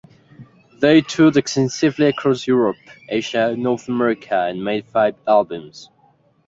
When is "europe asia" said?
2.47-3.49